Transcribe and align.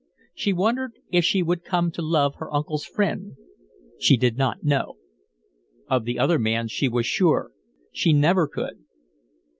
She 0.33 0.51
wondered 0.51 0.93
if 1.11 1.23
she 1.23 1.43
would 1.43 1.63
come 1.63 1.91
to 1.91 2.01
love 2.01 2.33
her 2.39 2.51
uncle's 2.51 2.83
friend. 2.85 3.33
She 3.99 4.17
did 4.17 4.35
not 4.35 4.63
know. 4.63 4.97
Of 5.87 6.05
the 6.05 6.17
other 6.17 6.41
she 6.69 6.89
was 6.89 7.05
sure 7.05 7.51
she 7.91 8.11
never 8.11 8.47
could. 8.47 8.83